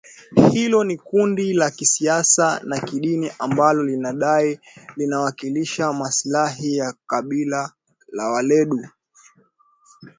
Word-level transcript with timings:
Hilo 0.51 0.83
ni 0.83 0.97
kundi 0.97 1.53
la 1.53 1.71
kisiasa 1.71 2.61
na 2.63 2.79
kidini 2.81 3.31
ambalo 3.39 3.83
linadai 3.83 4.59
linawakilisha 4.95 5.93
maslahi 5.93 6.77
ya 6.77 6.93
kabila 7.07 7.71
la 8.11 8.27
walendu 8.29 8.87